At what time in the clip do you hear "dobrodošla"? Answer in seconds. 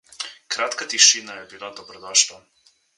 1.83-2.45